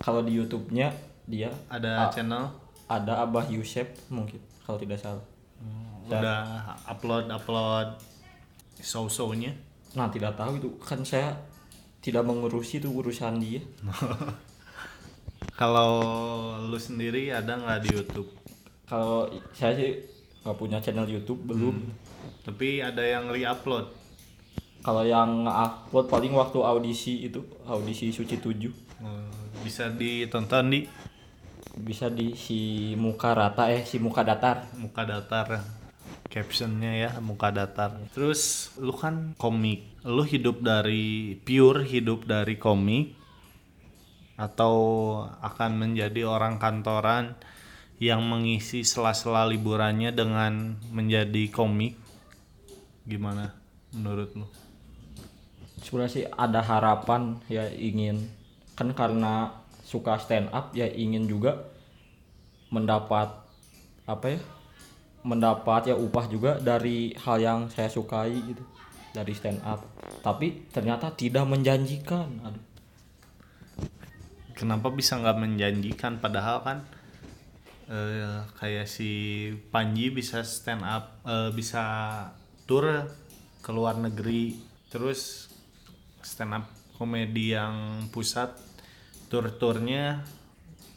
kalau 0.00 0.24
di 0.24 0.32
YouTube-nya 0.36 0.96
dia 1.28 1.52
ada 1.68 2.08
channel? 2.08 2.48
ada 2.88 3.22
Abah 3.22 3.46
Yusef 3.52 3.86
mungkin 4.08 4.40
kalau 4.64 4.80
tidak 4.80 4.98
salah. 4.98 5.24
Udah 6.08 6.74
upload 6.88 7.28
upload 7.28 8.00
show 8.80 9.06
shownya 9.06 9.52
Nah 9.96 10.06
tidak 10.10 10.38
tahu 10.38 10.60
itu. 10.60 10.68
Kan 10.82 11.02
saya 11.02 11.34
tidak 12.00 12.24
mengurusi 12.26 12.78
itu 12.78 12.90
urusan 12.90 13.40
dia. 13.40 13.60
kalau 15.60 16.00
lu 16.66 16.78
sendiri 16.80 17.32
ada 17.32 17.56
nggak 17.56 17.80
di 17.84 17.88
YouTube? 17.96 18.30
Kalau 18.86 19.28
saya 19.52 19.76
sih 19.76 19.90
nggak 20.42 20.56
punya 20.56 20.78
channel 20.80 21.08
YouTube 21.08 21.44
belum. 21.46 21.76
tapi 22.40 22.80
ada 22.80 23.04
yang 23.04 23.28
re-upload? 23.28 23.92
Kalau 24.80 25.04
yang 25.04 25.44
upload 25.44 26.08
paling 26.08 26.32
waktu 26.32 26.56
audisi 26.64 27.28
itu 27.28 27.44
audisi 27.68 28.08
Suci 28.08 28.40
7 28.40 28.90
Eh, 29.00 29.32
bisa 29.64 29.88
ditonton 29.88 30.68
di? 30.68 30.80
Bisa 31.80 32.12
di 32.12 32.36
si 32.36 32.92
muka 33.00 33.32
rata 33.32 33.72
eh 33.72 33.88
si 33.88 33.96
muka 33.96 34.20
datar. 34.20 34.68
muka 34.76 35.08
datar 35.08 35.79
captionnya 36.30 36.94
ya 36.94 37.10
muka 37.18 37.50
datar. 37.50 37.98
Terus 38.14 38.72
lu 38.78 38.94
kan 38.94 39.34
komik. 39.34 39.82
Lu 40.06 40.22
hidup 40.22 40.62
dari 40.62 41.36
pure 41.42 41.82
hidup 41.82 42.24
dari 42.24 42.54
komik 42.56 43.18
atau 44.38 44.74
akan 45.42 45.70
menjadi 45.76 46.24
orang 46.24 46.56
kantoran 46.56 47.36
yang 48.00 48.24
mengisi 48.24 48.86
sela-sela 48.86 49.44
liburannya 49.44 50.14
dengan 50.14 50.78
menjadi 50.88 51.50
komik? 51.52 51.98
Gimana 53.04 53.52
menurut 53.92 54.30
lu? 54.38 54.46
Sebenarnya 55.82 56.12
sih 56.14 56.24
ada 56.30 56.62
harapan 56.62 57.42
ya 57.50 57.66
ingin 57.68 58.30
kan 58.78 58.94
karena 58.96 59.52
suka 59.84 60.16
stand 60.16 60.48
up 60.54 60.72
ya 60.72 60.86
ingin 60.86 61.26
juga 61.26 61.68
mendapat 62.70 63.28
apa 64.06 64.38
ya 64.38 64.40
mendapat 65.20 65.92
ya 65.92 65.96
upah 65.96 66.26
juga 66.28 66.56
dari 66.56 67.12
hal 67.12 67.36
yang 67.40 67.60
saya 67.68 67.92
sukai 67.92 68.32
gitu 68.32 68.64
dari 69.10 69.32
stand 69.34 69.60
up. 69.66 69.84
Tapi 70.24 70.70
ternyata 70.70 71.12
tidak 71.12 71.44
menjanjikan. 71.44 72.28
Aduh. 72.46 72.64
Kenapa 74.54 74.92
bisa 74.92 75.16
nggak 75.16 75.40
menjanjikan? 75.40 76.20
Padahal 76.20 76.60
kan 76.60 76.78
eh, 77.90 78.44
kayak 78.56 78.86
si 78.86 79.10
Panji 79.72 80.14
bisa 80.14 80.46
stand 80.46 80.86
up 80.86 81.20
eh, 81.26 81.50
bisa 81.50 81.82
tour 82.64 82.86
ke 83.60 83.70
luar 83.74 83.98
negeri 83.98 84.56
terus 84.88 85.50
stand 86.22 86.54
up 86.54 86.64
komedi 86.96 87.56
yang 87.56 88.06
pusat 88.14 88.54
tur-turnya 89.32 90.22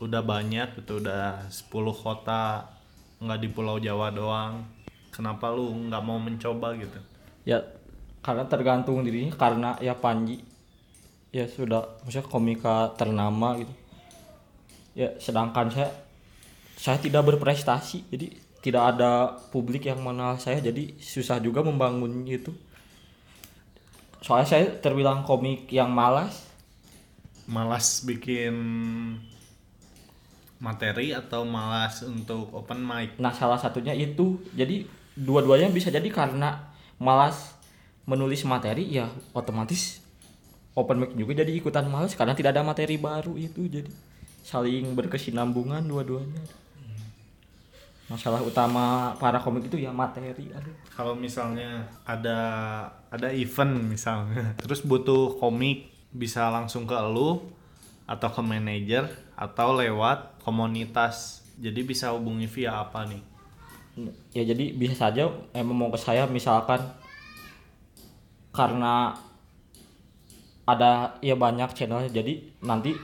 udah 0.03 0.22
banyak 0.25 0.84
gitu 0.84 1.00
udah 1.00 1.48
10 1.48 1.72
kota 1.96 2.68
nggak 3.24 3.39
di 3.39 3.50
Pulau 3.50 3.80
Jawa 3.80 4.12
doang. 4.12 4.68
Kenapa 5.10 5.50
lu 5.56 5.72
nggak 5.88 6.03
mau 6.03 6.20
mencoba 6.20 6.75
gitu? 6.75 7.00
Ya 7.48 7.63
karena 8.24 8.48
tergantung 8.48 9.03
dirinya 9.03 9.36
karena 9.36 9.75
ya 9.80 9.96
Panji 9.96 10.39
ya 11.34 11.50
sudah 11.50 12.03
maksudnya 12.03 12.27
komika 12.27 12.92
ternama 13.00 13.58
gitu. 13.58 13.74
Ya 14.94 15.15
sedangkan 15.18 15.72
saya 15.72 15.89
saya 16.77 17.00
tidak 17.00 17.24
berprestasi 17.34 18.12
jadi 18.12 18.27
tidak 18.63 18.84
ada 18.96 19.39
publik 19.51 19.88
yang 19.88 20.00
mengenal 20.00 20.39
saya 20.39 20.63
jadi 20.63 20.96
susah 21.00 21.39
juga 21.44 21.60
membangun 21.63 22.24
itu 22.24 22.56
soalnya 24.24 24.48
saya 24.48 24.65
terbilang 24.80 25.27
komik 25.27 25.68
yang 25.68 25.92
malas. 25.92 26.48
Malas 27.44 28.08
bikin 28.08 28.56
materi 30.63 31.12
atau 31.12 31.43
malas 31.43 32.00
untuk 32.08 32.48
open 32.55 32.79
mic? 32.79 33.20
Nah 33.20 33.36
salah 33.36 33.60
satunya 33.60 33.91
itu. 33.91 34.39
Jadi 34.55 34.88
dua-duanya 35.20 35.67
bisa 35.67 35.91
jadi 35.91 36.08
karena 36.08 36.72
malas 36.98 37.60
menulis 38.08 38.48
materi 38.48 38.88
ya 38.88 39.12
otomatis 39.36 40.00
open 40.74 41.03
mic 41.03 41.12
juga 41.20 41.43
jadi 41.43 41.51
ikutan 41.51 41.86
malas 41.91 42.15
karena 42.15 42.32
tidak 42.32 42.55
ada 42.55 42.63
materi 42.63 42.96
baru 42.96 43.36
itu. 43.36 43.67
Jadi 43.67 43.91
saling 44.48 44.96
berkesinambungan 44.96 45.84
dua-duanya. 45.84 46.39
Masalah 48.08 48.39
utama 48.43 49.15
para 49.20 49.39
komik 49.43 49.67
itu 49.67 49.84
ya 49.84 49.91
materi 49.91 50.32
aduh. 50.32 50.75
Kalau 50.96 51.15
misalnya 51.15 51.91
ada 52.08 52.39
ada 53.12 53.27
event 53.36 53.84
misalnya 53.91 54.55
terus 54.63 54.79
butuh 54.79 55.36
komik 55.39 55.91
bisa 56.13 56.48
langsung 56.53 56.88
ke 56.88 56.93
lu 57.10 57.41
atau 58.04 58.30
ke 58.30 58.42
manajer 58.44 59.08
atau 59.34 59.76
lewat 59.76 60.44
komunitas. 60.44 61.46
Jadi 61.60 61.86
bisa 61.86 62.12
hubungi 62.12 62.50
via 62.50 62.82
apa 62.82 63.08
nih? 63.08 63.24
Ya 64.34 64.42
jadi 64.42 64.74
bisa 64.74 64.98
saja 64.98 65.30
emang 65.54 65.78
mau 65.78 65.90
ke 65.94 66.02
saya 66.02 66.26
misalkan 66.26 66.82
karena 68.50 69.14
ada 70.66 71.20
ya 71.22 71.38
banyak 71.38 71.76
channel 71.78 72.10
jadi 72.10 72.42
nanti 72.66 72.98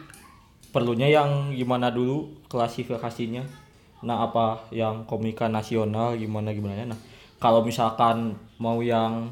perlunya 0.74 1.10
yang 1.10 1.54
gimana 1.54 1.94
dulu 1.94 2.42
klasifikasinya. 2.50 3.46
Nah 4.02 4.26
apa 4.26 4.66
yang 4.74 5.06
komika 5.06 5.46
nasional 5.52 6.18
gimana 6.18 6.56
gimana 6.56 6.96
nah 6.96 7.00
kalau 7.38 7.62
misalkan 7.62 8.36
mau 8.58 8.82
yang 8.82 9.30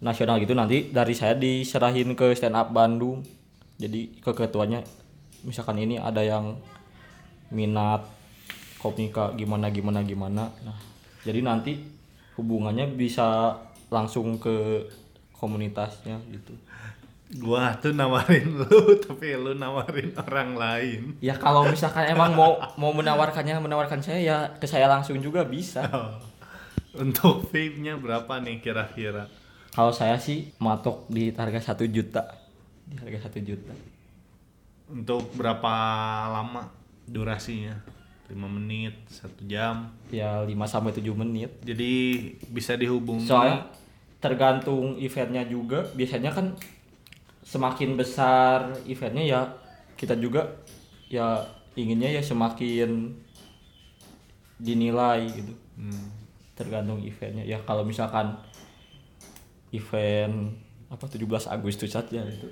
nasional 0.00 0.40
gitu 0.40 0.56
nanti 0.56 0.88
dari 0.94 1.12
saya 1.12 1.34
diserahin 1.36 2.14
ke 2.14 2.32
stand 2.38 2.56
up 2.56 2.70
Bandung. 2.70 3.26
Jadi 3.80 4.20
ke 4.20 4.30
ketuanya 4.36 4.84
misalkan 5.44 5.80
ini 5.80 5.96
ada 5.96 6.20
yang 6.20 6.56
minat 7.50 8.06
komika 8.80 9.34
gimana 9.36 9.68
gimana 9.68 10.00
gimana. 10.06 10.48
Nah 10.64 10.78
jadi 11.26 11.44
nanti 11.44 11.76
hubungannya 12.40 12.88
bisa 12.96 13.58
langsung 13.92 14.40
ke 14.40 14.88
komunitasnya 15.36 16.16
gitu. 16.32 16.56
Gua 17.38 17.78
tuh 17.78 17.94
nawarin 17.94 18.54
lu 18.58 18.98
tapi 18.98 19.36
lu 19.36 19.54
nawarin 19.54 20.16
orang 20.18 20.56
lain. 20.56 21.00
Ya 21.22 21.36
kalau 21.36 21.68
misalkan 21.68 22.10
emang 22.10 22.34
mau 22.34 22.58
mau 22.80 22.90
menawarkannya 22.90 23.60
menawarkan 23.60 24.02
saya 24.02 24.18
ya 24.18 24.36
ke 24.56 24.66
saya 24.66 24.88
langsung 24.90 25.20
juga 25.22 25.46
bisa. 25.46 25.86
Untuk 26.90 27.46
vape-nya 27.54 27.94
berapa 27.94 28.42
nih 28.42 28.58
kira-kira? 28.58 29.30
Kalau 29.70 29.94
saya 29.94 30.18
sih 30.18 30.50
matok 30.58 31.06
di 31.06 31.30
harga 31.30 31.70
satu 31.70 31.86
juta. 31.86 32.34
Di 32.82 32.98
harga 32.98 33.30
satu 33.30 33.38
juta 33.38 33.70
untuk 34.90 35.30
berapa 35.38 35.72
lama 36.28 36.68
durasinya? 37.06 37.78
5 38.30 38.38
menit 38.46 38.94
satu 39.10 39.42
jam? 39.50 39.90
Ya 40.14 40.46
5 40.46 40.54
sampai 40.70 40.94
7 40.94 41.10
menit. 41.18 41.50
Jadi 41.66 41.92
bisa 42.46 42.78
dihubungi? 42.78 43.26
Soalnya 43.26 43.66
tergantung 44.22 44.94
eventnya 45.02 45.42
juga. 45.42 45.82
Biasanya 45.98 46.30
kan 46.30 46.54
semakin 47.42 47.98
besar 47.98 48.70
eventnya 48.86 49.24
ya 49.26 49.40
kita 49.98 50.14
juga 50.14 50.46
ya 51.10 51.42
inginnya 51.74 52.14
ya 52.14 52.22
semakin 52.22 53.10
dinilai 54.60 55.26
gitu. 55.26 55.54
Hmm. 55.80 56.06
tergantung 56.54 57.00
eventnya. 57.00 57.40
Ya 57.40 57.56
kalau 57.64 57.88
misalkan 57.88 58.36
event 59.72 60.52
apa 60.92 61.08
17 61.08 61.24
Agustus 61.48 61.88
saja 61.88 62.20
itu. 62.20 62.48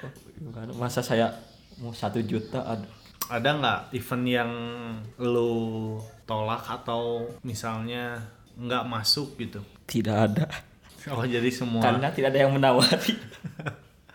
Oh, 0.00 0.12
gimana? 0.38 0.72
masa 0.78 1.04
saya 1.04 1.28
mau 1.78 1.94
satu 1.94 2.18
juta 2.22 2.62
aduh. 2.64 2.90
Ada 3.28 3.48
nggak 3.60 3.80
event 3.92 4.24
yang 4.24 4.52
lu 5.20 5.52
tolak 6.24 6.64
atau 6.64 7.28
misalnya 7.44 8.24
nggak 8.56 8.84
masuk 8.88 9.36
gitu? 9.36 9.60
Tidak 9.84 10.16
ada. 10.16 10.48
Oh 11.12 11.24
jadi 11.24 11.48
semua 11.52 11.84
karena 11.84 12.08
tidak 12.08 12.34
ada 12.34 12.40
yang 12.48 12.52
menawari. 12.56 13.14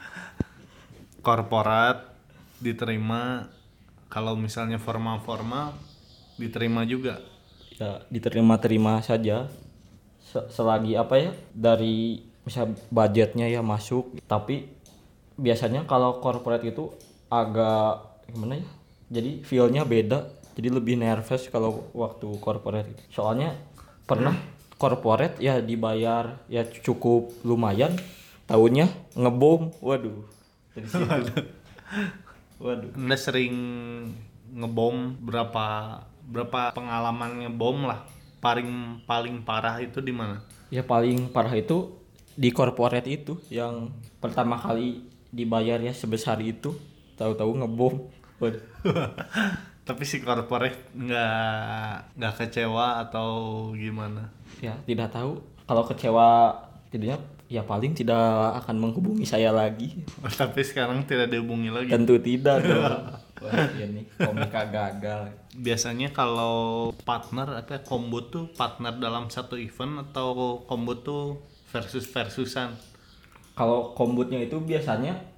Korporat 1.26 2.12
diterima 2.60 3.47
kalau 4.12 4.36
misalnya 4.36 4.78
formal-formal 4.82 5.78
diterima 6.36 6.84
juga? 6.84 7.21
Ya 7.80 8.04
diterima-terima 8.12 8.99
saja. 9.06 9.47
Se- 10.19 10.49
selagi 10.49 10.97
apa 10.97 11.15
ya 11.21 11.32
dari 11.54 12.26
misal 12.43 12.76
budgetnya 12.91 13.47
ya 13.47 13.63
masuk 13.63 14.19
tapi 14.28 14.67
biasanya 15.39 15.88
kalau 15.88 16.19
corporate 16.19 16.67
itu 16.67 16.91
agak 17.34 18.22
gimana 18.30 18.62
ya? 18.62 18.67
Jadi 19.10 19.32
feelnya 19.41 19.82
beda. 19.86 20.30
Jadi 20.54 20.69
lebih 20.69 21.02
nervous 21.02 21.50
kalau 21.50 21.89
waktu 21.98 22.30
corporate 22.38 22.93
itu. 22.93 23.04
soalnya 23.10 23.58
pernah 24.06 24.38
corporate 24.78 25.41
ya 25.41 25.58
dibayar 25.58 26.46
ya 26.46 26.62
cukup 26.65 27.34
lumayan. 27.41 27.98
Tahunnya 28.46 28.91
ngebom. 29.17 29.74
Waduh. 29.82 30.22
Dari 30.78 30.86
situ. 30.86 31.41
Waduh. 32.62 32.91
Anda 32.93 33.17
sering 33.17 33.56
ngebom 34.54 35.17
berapa 35.26 36.00
berapa 36.30 36.76
pengalaman 36.78 37.50
ngebom 37.50 37.89
lah? 37.89 38.06
Paling 38.43 39.02
paling 39.10 39.41
parah 39.41 39.82
itu 39.82 40.04
di 40.04 40.13
mana? 40.13 40.43
Ya 40.69 40.84
paling 40.86 41.32
parah 41.32 41.56
itu 41.56 41.98
di 42.34 42.50
corporate 42.50 43.10
itu 43.10 43.39
yang 43.50 43.93
pertama 44.17 44.58
kali 44.58 45.06
dibayar 45.34 45.82
ya 45.82 45.93
sebesar 45.93 46.38
itu, 46.46 46.78
tahu-tahu 47.24 47.52
ngebom. 47.64 47.96
Tapi 49.88 50.04
si 50.08 50.20
corporate 50.24 50.92
nggak 50.96 52.16
nggak 52.16 52.34
kecewa 52.40 53.04
atau 53.04 53.28
gimana 53.76 54.32
Ya 54.64 54.80
tidak 54.88 55.12
tahu 55.12 55.44
kalau 55.68 55.84
kecewa 55.84 56.56
tidaknya 56.88 57.20
ya 57.52 57.62
paling 57.68 57.92
tidak 57.92 58.64
akan 58.64 58.80
menghubungi 58.80 59.28
saya 59.28 59.52
lagi. 59.52 60.00
tapi 60.40 60.64
sekarang 60.64 61.04
tidak 61.04 61.30
dihubungi 61.30 61.68
lagi 61.68 61.92
Tentu 61.92 62.16
tidak 62.24 62.64
dong. 62.68 63.12
Wah, 63.44 63.68
ini 63.76 64.08
komika 64.16 64.72
gagal. 64.72 65.36
biasanya 65.52 66.16
kalau 66.16 66.90
partner 67.04 67.60
apa 67.60 67.84
combo 67.84 68.24
tuh 68.32 68.48
partner 68.56 68.96
dalam 68.96 69.28
satu 69.28 69.60
event 69.60 70.00
atau 70.00 70.64
combo 70.64 70.96
tuh 71.04 71.44
versus 71.76 72.08
versusan 72.08 72.72
Kalau 73.54 73.94
kombutnya 73.94 74.42
itu 74.42 74.58
biasanya 74.64 75.33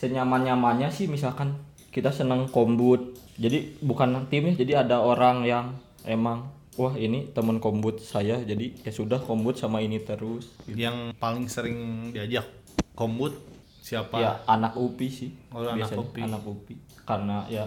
senyaman-nyamannya 0.00 0.88
sih 0.88 1.04
misalkan 1.04 1.60
kita 1.92 2.08
seneng 2.08 2.48
kombut. 2.48 3.20
Jadi 3.36 3.76
bukan 3.84 4.24
tim 4.32 4.48
ya, 4.48 4.54
jadi 4.56 4.72
ada 4.88 5.04
orang 5.04 5.44
yang 5.44 5.76
emang 6.08 6.48
wah 6.80 6.96
ini 6.96 7.28
temen 7.36 7.60
kombut 7.60 8.00
saya 8.00 8.40
jadi 8.40 8.72
ya 8.80 8.92
sudah 8.92 9.20
kombut 9.20 9.60
sama 9.60 9.84
ini 9.84 10.00
terus. 10.00 10.48
yang 10.64 11.12
paling 11.20 11.44
sering 11.44 12.08
diajak 12.16 12.48
kombut 12.96 13.36
siapa 13.80 14.16
Ya 14.20 14.32
anak 14.48 14.76
UPI 14.76 15.08
sih. 15.08 15.30
Oh, 15.52 15.64
anak 15.64 15.76
biasanya 15.76 16.00
UPI. 16.04 16.20
anak 16.24 16.42
UPI. 16.46 16.74
Karena 17.04 17.36
ya 17.52 17.64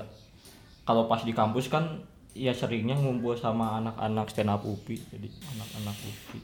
kalau 0.88 1.06
pas 1.06 1.22
di 1.22 1.34
kampus 1.36 1.70
kan 1.70 2.02
ya 2.34 2.54
seringnya 2.54 2.98
ngumpul 2.98 3.38
sama 3.38 3.78
anak-anak 3.78 4.26
stand 4.34 4.50
up 4.50 4.66
UPI 4.66 4.98
jadi 5.14 5.28
anak-anak 5.54 5.96
UPI. 6.02 6.40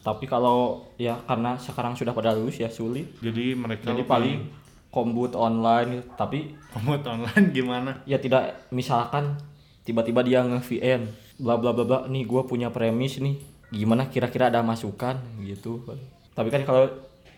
Tapi 0.00 0.24
kalau 0.24 0.88
ya 0.96 1.20
karena 1.28 1.60
sekarang 1.60 1.92
sudah 1.92 2.16
pada 2.16 2.32
lulus 2.32 2.56
ya 2.56 2.72
sulit. 2.72 3.08
jadi 3.20 3.52
mereka 3.52 3.92
Jadi 3.92 4.04
paling 4.08 4.59
kombut 4.90 5.38
online 5.38 6.04
tapi 6.18 6.58
kombut 6.74 7.06
online 7.06 7.54
gimana? 7.56 7.90
ya 8.06 8.18
tidak 8.18 8.68
misalkan 8.74 9.38
tiba-tiba 9.86 10.20
dia 10.22 10.42
nge-VN 10.44 11.08
bla 11.40 11.56
bla 11.56 11.72
bla 11.72 11.84
bla 11.86 11.98
nih 12.06 12.28
gua 12.28 12.44
punya 12.44 12.68
premis 12.68 13.18
nih 13.22 13.38
gimana 13.70 14.10
kira-kira 14.10 14.50
ada 14.50 14.60
masukan 14.66 15.16
gitu. 15.46 15.86
Tapi 16.34 16.48
kan 16.50 16.66
kalau 16.66 16.90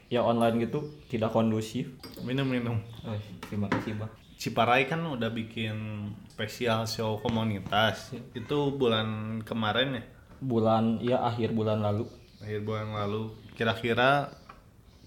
ya 0.08 0.24
online 0.24 0.64
gitu 0.68 0.84
tidak 1.12 1.32
kondusif. 1.32 1.92
Minum 2.24 2.48
minum. 2.48 2.76
Eh, 3.04 3.20
terima 3.48 3.68
kasih 3.68 3.96
bang 3.96 4.12
Ciparai 4.42 4.90
kan 4.90 4.98
udah 5.06 5.30
bikin 5.30 6.10
spesial 6.26 6.82
show 6.90 7.22
komunitas. 7.22 8.10
Itu 8.34 8.74
bulan 8.74 9.38
kemarin 9.46 10.02
ya, 10.02 10.04
bulan 10.42 10.98
ya 10.98 11.22
akhir 11.22 11.54
bulan 11.54 11.78
lalu. 11.78 12.10
Akhir 12.42 12.66
bulan 12.66 12.90
lalu. 12.90 13.30
Kira-kira 13.54 14.34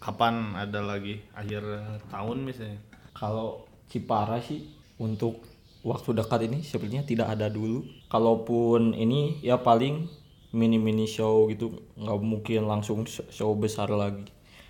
kapan 0.06 0.54
ada 0.54 0.80
lagi? 0.80 1.18
Akhir 1.34 1.66
tahun 2.08 2.46
misalnya. 2.46 2.78
kalau 3.12 3.66
Cipara 3.86 4.38
sih 4.38 4.70
untuk 4.98 5.42
waktu 5.82 6.14
dekat 6.14 6.46
ini 6.46 6.62
sepertinya 6.62 7.02
tidak 7.02 7.28
ada 7.32 7.48
dulu 7.48 7.82
kalaupun 8.06 8.92
ini 8.92 9.38
ya 9.40 9.58
paling 9.58 10.06
mini 10.52 10.78
mini 10.78 11.06
show 11.06 11.46
gitu 11.48 11.70
nggak 11.96 12.20
mungkin 12.20 12.66
langsung 12.66 13.06
sh- 13.06 13.26
show 13.30 13.54
besar 13.54 13.88
lagi 13.88 14.26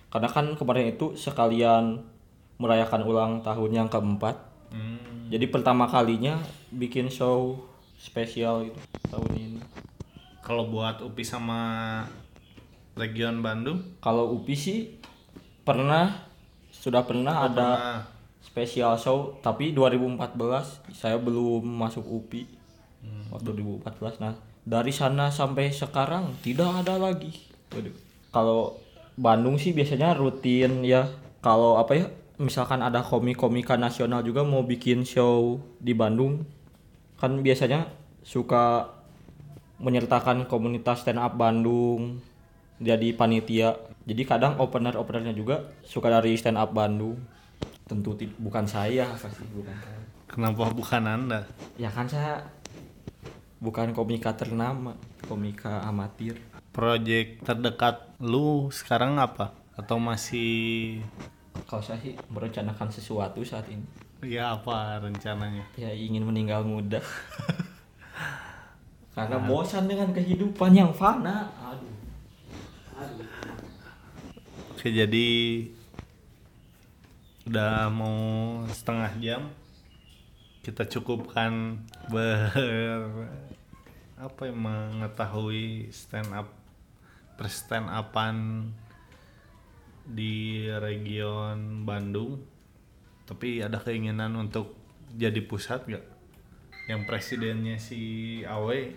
karena 0.08 0.28
kan 0.28 0.52
kemarin 0.54 0.90
itu 0.90 1.16
sekalian 1.16 2.04
merayakan 2.56 3.02
ulang 3.02 3.32
tahun 3.40 3.70
yang 3.72 3.88
keempat 3.88 4.36
Hmm. 4.66 5.30
jadi 5.30 5.46
pertama 5.46 5.86
kalinya 5.86 6.42
bikin 6.68 7.06
show 7.06 7.54
spesial 7.96 8.66
itu 8.66 8.80
tahun 9.06 9.30
ini 9.32 9.60
Kalau 10.42 10.66
buat 10.66 10.98
UPI 11.00 11.22
sama 11.22 11.60
Region 12.96 13.40
Bandung 13.40 13.94
kalau 14.00 14.32
UPI 14.34 14.56
sih 14.56 14.78
pernah 15.66 16.30
sudah 16.70 17.02
pernah 17.02 17.50
ada 17.50 17.68
Nah, 17.74 18.02
spesial 18.38 18.94
show 18.94 19.34
tapi 19.42 19.74
2014 19.74 20.94
saya 20.94 21.18
belum 21.18 21.66
masuk 21.66 22.06
UPI 22.06 22.46
waktu 23.34 23.50
2014 23.82 24.22
nah 24.22 24.38
dari 24.66 24.90
sana 24.90 25.30
sampai 25.30 25.70
sekarang 25.70 26.34
tidak 26.42 26.82
ada 26.82 26.98
lagi. 26.98 27.30
Waduh. 27.70 27.94
kalau 28.34 28.78
Bandung 29.16 29.56
sih 29.56 29.72
biasanya 29.72 30.12
rutin 30.12 30.82
ya. 30.82 31.08
Kalau 31.40 31.78
apa 31.78 31.94
ya 31.94 32.06
misalkan 32.36 32.82
ada 32.82 33.00
komik-komika 33.00 33.78
nasional 33.78 34.20
juga 34.26 34.44
mau 34.44 34.66
bikin 34.66 35.06
show 35.06 35.62
di 35.80 35.96
Bandung 35.96 36.44
kan 37.16 37.40
biasanya 37.40 37.88
suka 38.20 38.92
menyertakan 39.80 40.44
komunitas 40.50 41.06
stand 41.06 41.22
up 41.22 41.32
Bandung 41.38 42.20
jadi 42.80 43.16
panitia. 43.16 43.76
Jadi 44.06 44.22
kadang 44.22 44.54
opener 44.62 44.94
openernya 44.94 45.34
juga 45.34 45.66
suka 45.82 46.12
dari 46.12 46.38
stand 46.38 46.60
up 46.60 46.70
Bandung. 46.70 47.18
Tentu 47.86 48.18
bukan 48.38 48.66
saya 48.66 49.06
pasti 49.14 49.46
bukan 49.50 49.74
saya. 49.74 50.00
Kenapa 50.26 50.66
bukan 50.74 51.02
Anda? 51.06 51.46
ya 51.78 51.86
kan 51.86 52.10
saya 52.10 52.42
bukan 53.62 53.94
komika 53.94 54.34
ternama 54.34 54.94
komika 55.26 55.86
amatir. 55.86 56.38
Project 56.74 57.46
terdekat 57.46 58.12
lu 58.20 58.68
sekarang 58.68 59.16
apa? 59.16 59.54
Atau 59.78 59.96
masih 59.96 61.00
kalau 61.66 61.82
saya 61.82 61.98
sih 61.98 62.14
merencanakan 62.30 62.92
sesuatu 62.92 63.42
saat 63.42 63.66
ini. 63.72 63.82
Ya 64.22 64.54
apa 64.54 65.02
rencananya? 65.02 65.66
ya 65.78 65.90
ingin 65.90 66.26
meninggal 66.26 66.66
muda. 66.66 67.00
Karena 69.16 69.40
bosan 69.40 69.88
dengan 69.88 70.12
kehidupan 70.12 70.76
yang 70.76 70.92
fana. 70.92 71.48
Aduh 71.56 71.95
Oke 74.72 74.88
jadi 74.88 75.28
udah 77.44 77.92
mau 77.92 78.16
setengah 78.72 79.12
jam. 79.20 79.42
Kita 80.64 80.88
cukupkan 80.88 81.76
ber 82.08 82.50
apa 84.16 84.48
ya 84.48 84.54
mengetahui 84.56 85.92
stand 85.92 86.32
up 86.32 86.48
per 87.36 87.52
stand 87.52 87.92
upan 87.92 88.68
di 90.08 90.64
region 90.80 91.84
Bandung. 91.84 92.40
Tapi 93.28 93.60
ada 93.60 93.76
keinginan 93.76 94.32
untuk 94.40 94.72
jadi 95.12 95.44
pusat 95.44 95.84
gak 95.84 96.06
yang 96.88 97.04
presidennya 97.04 97.76
si 97.76 98.40
Awe. 98.46 98.96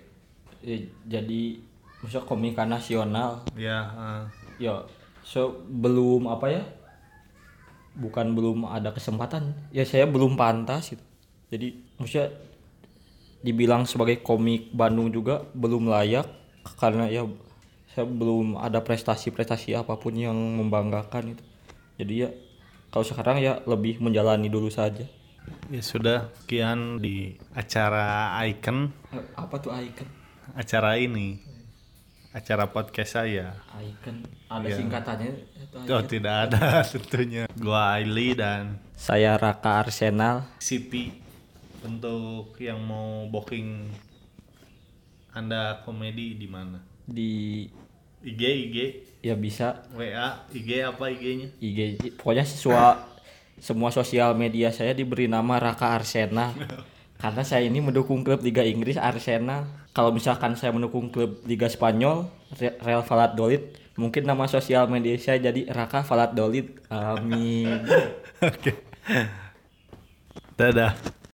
Ya, 0.64 0.78
jadi 1.20 1.69
maksudnya 2.02 2.26
komika 2.26 2.64
nasional. 2.66 3.44
Ya 3.56 3.80
eh, 3.90 4.24
ya 4.70 4.84
so 5.24 5.64
belum 5.68 6.28
apa 6.28 6.48
ya? 6.52 6.64
Bukan 8.00 8.36
belum 8.36 8.70
ada 8.70 8.96
kesempatan. 8.96 9.56
Ya 9.74 9.84
saya 9.84 10.08
belum 10.08 10.40
pantas 10.40 10.96
gitu. 10.96 11.04
Jadi 11.50 11.80
maksudnya 11.98 12.32
dibilang 13.40 13.88
sebagai 13.88 14.20
komik 14.20 14.72
Bandung 14.76 15.10
juga 15.10 15.48
belum 15.56 15.88
layak 15.88 16.28
karena 16.76 17.08
ya 17.08 17.24
saya 17.96 18.06
belum 18.06 18.60
ada 18.60 18.84
prestasi-prestasi 18.84 19.74
apa 19.80 19.96
pun 19.96 20.14
yang 20.14 20.36
membanggakan 20.36 21.34
itu 21.34 21.44
jadi 22.00 22.14
ya 22.16 22.30
kalau 22.90 23.04
sekarang 23.04 23.44
ya 23.44 23.60
lebih 23.68 24.00
menjalani 24.00 24.48
dulu 24.48 24.72
saja. 24.72 25.04
Ya 25.68 25.82
sudah 25.84 26.32
sekian 26.40 27.04
di 27.04 27.36
acara 27.52 28.40
Icon. 28.48 28.96
Apa 29.36 29.60
tuh 29.60 29.76
icon? 29.76 30.08
Acara 30.56 30.96
ini 30.96 31.44
acara 32.30 32.70
podcast 32.70 33.18
saya. 33.18 33.58
Icon 33.76 34.22
ada 34.48 34.68
Ya. 34.68 34.78
singkatannya? 34.78 35.32
Itu 35.66 35.78
oh 35.90 36.04
tidak 36.04 36.36
ada 36.48 36.82
tentunya. 36.94 37.44
Gua 37.56 37.98
Aili 37.98 38.38
dan 38.38 38.78
saya 38.94 39.34
Raka 39.36 39.82
Arsenal. 39.82 40.46
Sipi 40.60 41.10
untuk 41.82 42.54
yang 42.58 42.78
mau 42.80 43.26
booking 43.28 43.90
anda 45.32 45.82
komedi 45.82 46.36
di 46.36 46.48
mana? 46.50 46.78
Di 47.06 47.66
IG 48.22 48.42
IG 48.42 48.78
ya 49.22 49.34
bisa. 49.34 49.86
WA 49.94 50.46
IG 50.52 50.70
apa 50.84 51.10
IG-nya 51.10 51.50
IG 51.58 51.80
pokoknya 52.20 52.44
semua 52.44 53.08
semua 53.60 53.90
sosial 53.90 54.36
media 54.36 54.72
saya 54.72 54.94
diberi 54.94 55.26
nama 55.26 55.58
Raka 55.58 55.98
Arsenal. 55.98 56.54
Karena 57.22 57.44
saya 57.44 57.68
ini 57.68 57.84
mendukung 57.84 58.24
klub 58.24 58.40
Liga 58.40 58.64
Inggris 58.64 58.96
Arsenal 58.96 59.68
kalau 59.92 60.14
misalkan 60.14 60.54
saya 60.56 60.72
mendukung 60.72 61.10
klub 61.10 61.42
Liga 61.50 61.68
Spanyol 61.68 62.30
Re- 62.58 62.78
Real 62.82 63.04
Valladolid 63.04 63.76
mungkin 64.00 64.24
nama 64.24 64.48
sosial 64.48 64.88
media 64.88 65.20
saya 65.20 65.52
jadi 65.52 65.68
Raka 65.76 66.08
Valladolid. 66.08 66.72
Amin. 66.88 67.84
Oke. 68.48 68.72
Dadah 70.56 71.19